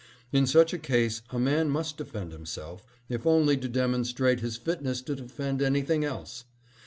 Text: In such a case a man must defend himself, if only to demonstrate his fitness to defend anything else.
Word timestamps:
In 0.31 0.47
such 0.47 0.73
a 0.73 0.79
case 0.79 1.21
a 1.29 1.37
man 1.37 1.69
must 1.69 1.95
defend 1.97 2.31
himself, 2.31 2.83
if 3.07 3.27
only 3.27 3.55
to 3.57 3.69
demonstrate 3.69 4.39
his 4.39 4.57
fitness 4.57 4.99
to 5.03 5.13
defend 5.15 5.61
anything 5.61 6.03
else. 6.03 6.45